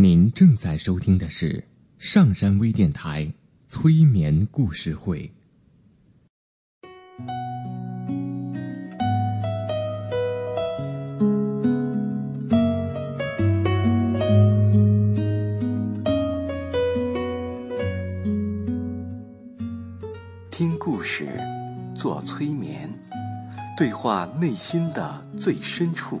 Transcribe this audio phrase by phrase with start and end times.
[0.00, 1.64] 您正在收听的是
[1.98, 3.32] 上山微电台
[3.66, 5.28] 催眠故事会。
[20.48, 21.26] 听故事，
[21.92, 22.88] 做催眠，
[23.76, 26.20] 对话内心的最深处，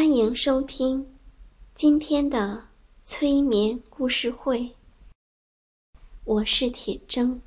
[0.00, 1.06] 欢迎收听
[1.74, 2.64] 今天的
[3.04, 4.74] 催眠故事会，
[6.24, 7.40] 我是铁铮。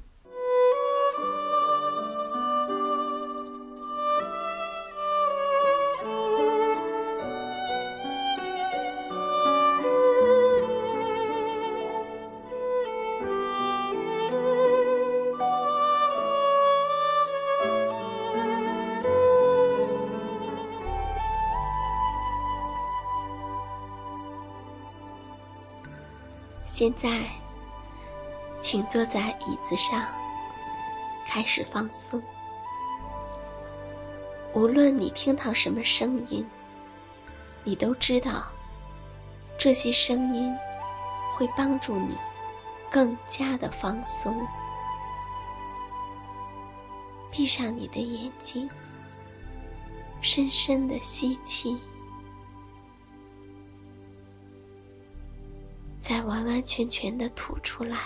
[26.83, 27.23] 现在，
[28.59, 30.05] 请坐在椅子上，
[31.25, 32.21] 开始放松。
[34.51, 36.45] 无论你听到什么声音，
[37.63, 38.47] 你都知道，
[39.57, 40.53] 这些声音
[41.37, 42.17] 会帮助你
[42.91, 44.45] 更加的放松。
[47.31, 48.69] 闭上你的眼睛，
[50.19, 51.79] 深深的吸气。
[56.03, 57.97] 再完完全全的吐出来，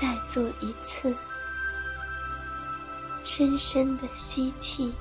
[0.00, 1.16] 再做一次，
[3.24, 4.94] 深深的吸气，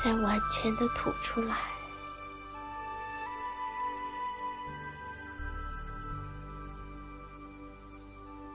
[0.00, 1.56] 再完全的吐出来。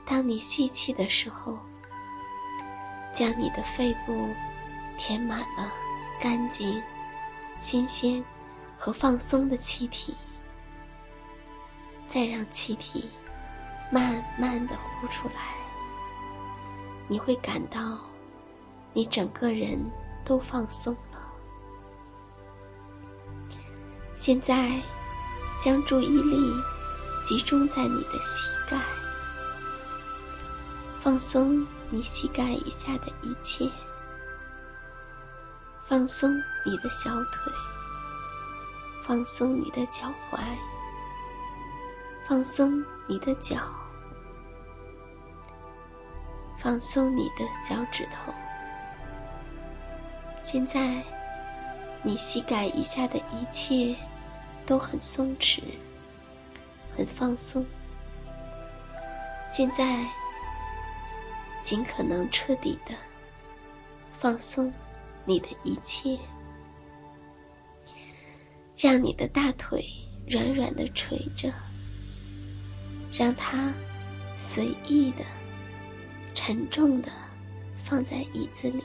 [0.06, 1.58] 当你吸气的时候，
[3.14, 4.34] 将你的肺部。
[4.98, 5.72] 填满了
[6.20, 6.82] 干净、
[7.60, 8.22] 新鲜
[8.76, 10.14] 和放松的气体，
[12.08, 13.08] 再让气体
[13.90, 15.54] 慢慢的呼出来，
[17.06, 17.98] 你会感到
[18.92, 19.78] 你整个人
[20.24, 21.22] 都放松了。
[24.14, 24.82] 现在，
[25.62, 26.52] 将注意力
[27.24, 28.76] 集中在你的膝盖，
[30.98, 33.70] 放松你膝盖以下的一切。
[35.88, 37.50] 放松你的小腿，
[39.06, 40.38] 放松你的脚踝，
[42.26, 43.56] 放松你的脚，
[46.58, 48.34] 放松你的脚趾头。
[50.42, 51.02] 现在，
[52.02, 53.96] 你膝盖以下的一切
[54.66, 55.62] 都很松弛，
[56.94, 57.64] 很放松。
[59.50, 60.06] 现在，
[61.62, 62.94] 尽可能彻底的
[64.12, 64.70] 放松。
[65.28, 66.18] 你的一切，
[68.78, 69.84] 让你的大腿
[70.26, 71.52] 软软的垂着，
[73.12, 73.74] 让它
[74.38, 75.26] 随意的、
[76.34, 77.12] 沉重的
[77.76, 78.82] 放在椅子里。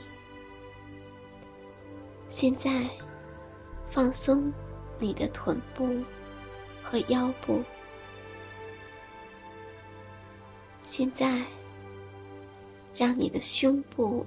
[2.28, 2.90] 现在，
[3.86, 4.52] 放松
[4.98, 5.88] 你的臀部
[6.82, 7.62] 和腰部。
[10.82, 11.42] 现在，
[12.94, 14.26] 让你的胸部。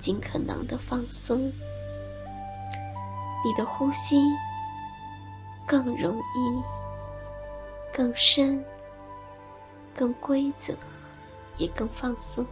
[0.00, 1.52] 尽可能的放松，
[3.44, 4.20] 你的呼吸
[5.66, 6.62] 更容易、
[7.92, 8.64] 更深、
[9.94, 10.74] 更规则，
[11.58, 12.44] 也更放松。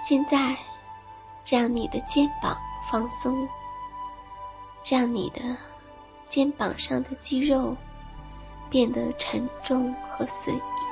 [0.00, 0.56] 现在，
[1.44, 2.56] 让你的肩膀
[2.90, 3.46] 放松，
[4.84, 5.40] 让你的
[6.26, 7.76] 肩膀上的肌肉
[8.70, 10.87] 变得沉重和随意。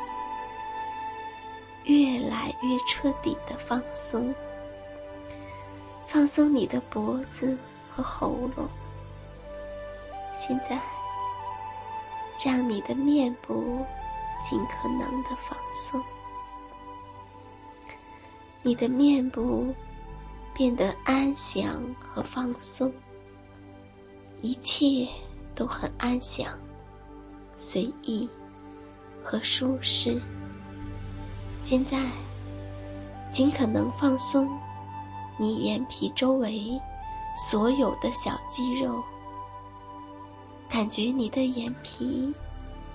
[2.36, 4.34] 越来越彻底的放松，
[6.06, 7.56] 放松你的脖子
[7.94, 8.68] 和喉咙。
[10.34, 10.80] 现在，
[12.44, 13.84] 让你的面部
[14.42, 16.02] 尽可能的放松。
[18.62, 19.74] 你的面部
[20.54, 22.92] 变得安详和放松，
[24.42, 25.08] 一切
[25.54, 26.58] 都很安详、
[27.56, 28.28] 随意
[29.24, 30.20] 和舒适。
[31.60, 31.98] 现在，
[33.36, 34.48] 尽可能放松
[35.36, 36.80] 你眼皮周围
[37.36, 39.04] 所有的小肌肉，
[40.70, 42.34] 感觉你的眼皮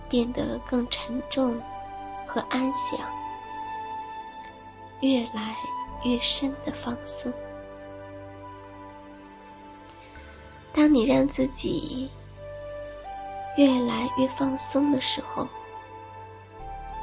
[0.09, 1.61] 变得更沉重
[2.25, 2.99] 和安详，
[5.01, 5.55] 越来
[6.03, 7.31] 越深的放松。
[10.73, 12.09] 当你让自己
[13.57, 15.47] 越来越放松的时候，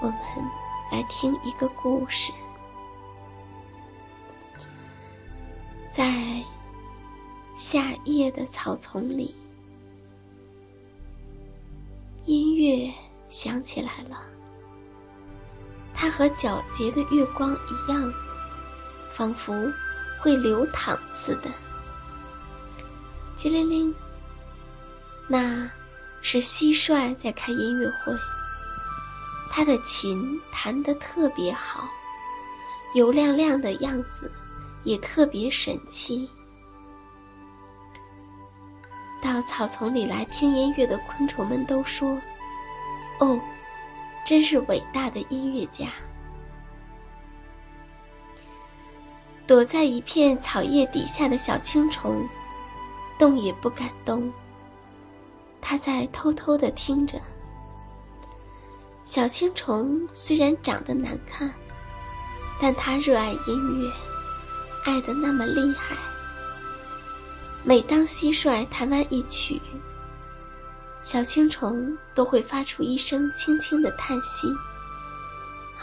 [0.01, 0.17] 我们。
[0.91, 2.33] 来听一个故事，
[5.99, 6.45] 在
[7.57, 9.35] 夏夜的草丛里，
[12.25, 12.89] 音乐
[13.29, 14.23] 响起来了。
[15.93, 18.13] 它和皎洁的月光一样，
[19.11, 19.53] 仿佛
[20.21, 21.51] 会流淌似的。
[23.37, 23.93] 叽灵灵，
[25.27, 25.69] 那
[26.23, 28.17] 是蟋蟀在开音乐会。
[29.51, 31.89] 他的琴弹得特别好，
[32.95, 34.31] 油亮亮的样子
[34.85, 36.29] 也特别神气。
[39.21, 42.21] 到草丛里来听音乐的昆虫们都说
[43.21, 43.41] ：“哦，
[44.25, 45.87] 真是伟大的音乐家！”
[49.47, 52.29] 躲在一片草叶底下的小青虫，
[53.19, 54.33] 动也不敢动。
[55.61, 57.21] 它在偷偷的听着。
[59.05, 61.53] 小青虫虽然长得难看，
[62.61, 63.91] 但它热爱音乐，
[64.89, 65.95] 爱的那么厉害。
[67.63, 69.61] 每当蟋蟀弹完一曲，
[71.03, 74.49] 小青虫都会发出一声轻轻的叹息：“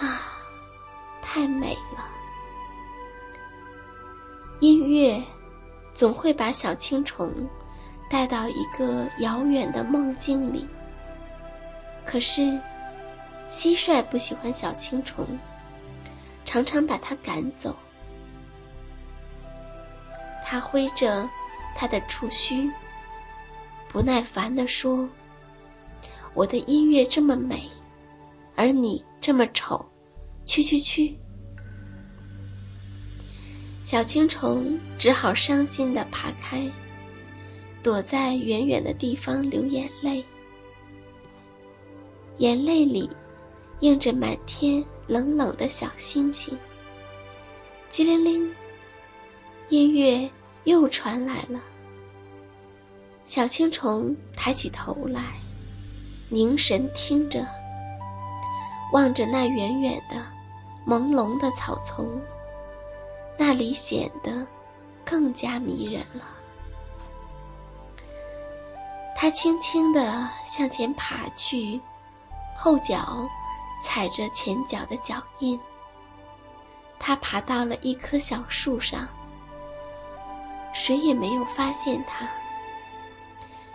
[0.02, 0.22] 啊，
[1.22, 2.10] 太美了！”
[4.60, 5.22] 音乐
[5.94, 7.48] 总会把小青虫
[8.10, 10.68] 带到一个遥远的梦境里。
[12.06, 12.60] 可是。
[13.48, 15.38] 蟋蟀不喜欢小青虫，
[16.46, 17.76] 常常把它赶走。
[20.46, 21.28] 他挥着
[21.76, 22.72] 他的触须，
[23.90, 25.10] 不耐烦地说
[26.34, 27.70] ：“我的音乐这么美，
[28.56, 29.86] 而你这么丑，
[30.46, 31.18] 去去去！”
[33.84, 36.72] 小青虫只好伤心地爬开，
[37.84, 40.24] 躲在远远的地方流眼泪，
[42.38, 43.10] 眼泪里。
[43.82, 46.58] 映着满天冷冷的小星星，
[47.90, 48.50] 机灵灵，
[49.70, 50.30] 音乐
[50.64, 51.60] 又传来了。
[53.26, 55.22] 小青虫抬起头来，
[56.30, 57.48] 凝神听着，
[58.92, 60.26] 望着那远远的、
[60.86, 62.22] 朦胧的草丛，
[63.38, 64.46] 那里显得
[65.04, 66.24] 更加迷人了。
[69.16, 71.80] 它轻轻地向前爬去，
[72.56, 73.28] 后脚。
[73.82, 75.60] 踩着前脚的脚印，
[76.98, 79.08] 他爬到了一棵小树上。
[80.76, 82.30] 谁也没有发现他。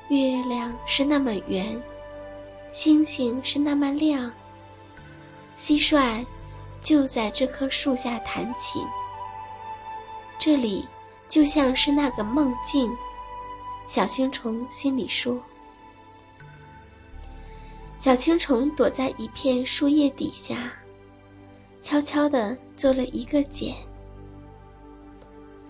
[0.09, 1.83] 月亮是那么圆，
[2.71, 4.31] 星星是那么亮。
[5.59, 6.25] 蟋蟀
[6.81, 8.85] 就在这棵树下弹琴。
[10.39, 10.87] 这里
[11.29, 12.95] 就像是那个梦境，
[13.87, 15.41] 小青虫心里说。
[17.99, 20.73] 小青虫躲在一片树叶底下，
[21.83, 23.75] 悄悄地做了一个茧。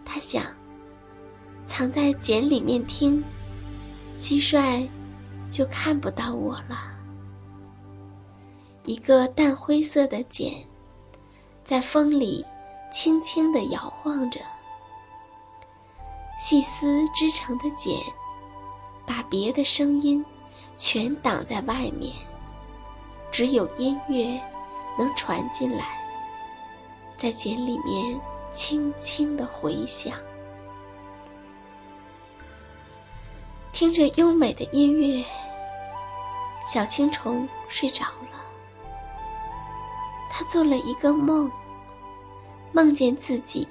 [0.05, 0.45] 他想，
[1.71, 3.23] 藏在茧里面听，
[4.19, 4.89] 蟋蟀
[5.49, 6.77] 就看不到我了。
[8.85, 10.67] 一个淡灰色的茧，
[11.63, 12.45] 在风里
[12.91, 14.41] 轻轻地摇晃着，
[16.41, 17.97] 细丝织成的茧，
[19.07, 20.27] 把别的声音。
[20.77, 22.13] 全挡在外面，
[23.31, 24.41] 只有音乐
[24.99, 26.01] 能传进来，
[27.17, 28.21] 在茧里面
[28.53, 30.17] 轻轻的回响。
[33.73, 35.25] 听着优美的音乐，
[36.67, 38.41] 小青虫睡着了。
[40.31, 41.51] 它做了一个梦，
[42.73, 43.67] 梦见自己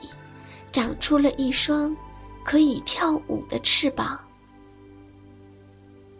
[0.71, 1.95] 长出了一双
[2.43, 4.19] 可以跳舞的翅膀。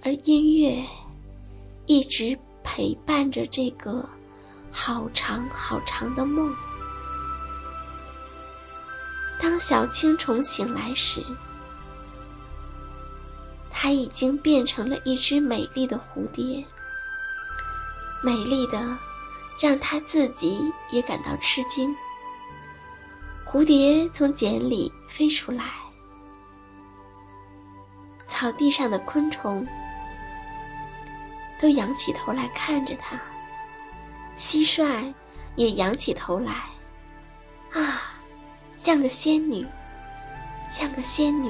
[0.04, 0.84] 而音乐
[1.86, 4.08] 一直陪伴着这个
[4.72, 6.54] 好长好长的梦。
[9.42, 11.24] 当小青虫醒来时，
[13.82, 16.66] 它已经变成了一只美丽的蝴蝶，
[18.22, 18.98] 美丽的
[19.62, 21.96] 让它自己也感到吃惊。
[23.48, 25.64] 蝴蝶从茧里飞出来，
[28.28, 29.66] 草地上的昆虫
[31.62, 33.18] 都仰起头来看着它，
[34.38, 35.14] 蟋蟀
[35.56, 36.52] 也仰起头来，
[37.72, 38.02] 啊，
[38.76, 39.66] 像个仙女，
[40.70, 41.50] 像个仙女。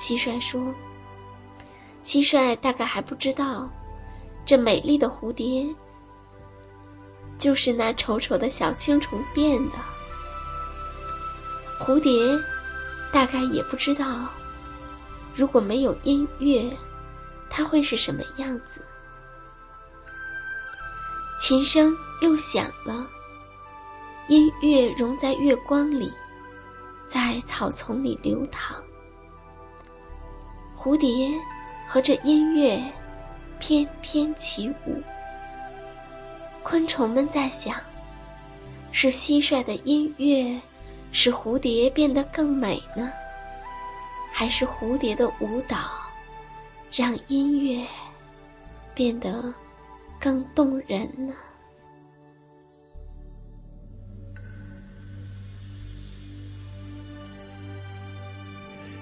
[0.00, 0.74] 蟋蟀说
[2.08, 3.68] ：“蟋蟀大概还不知道，
[4.46, 5.68] 这美丽的蝴蝶
[7.36, 9.76] 就是那丑丑的小青虫变的。
[11.78, 12.10] 蝴蝶
[13.12, 14.30] 大概也不知道，
[15.34, 16.74] 如果没有音乐，
[17.50, 18.80] 它会是什么样子。”
[21.38, 23.06] 琴声又响了，
[24.28, 26.10] 音乐融在月光里，
[27.06, 28.82] 在草丛里流淌。
[30.74, 31.38] 蝴蝶
[31.88, 32.78] 和着音乐
[33.58, 35.02] 翩翩起舞，
[36.62, 37.74] 昆虫们在想：
[38.92, 40.60] 是蟋蟀的音乐
[41.12, 43.10] 使蝴蝶变得更美呢，
[44.30, 45.78] 还是蝴蝶的舞蹈
[46.92, 47.86] 让音乐
[48.94, 49.54] 变得
[50.20, 51.34] 更动人呢？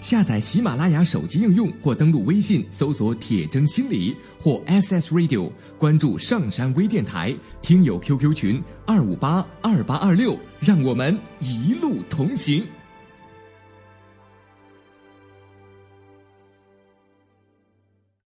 [0.09, 12.63] 下载喜马拉雅手机应用，或登录微信搜索“铁铮心理”或 SS Radio，关注上山微电台，听友 QQ 群二五八二八二六，让我们一路同行。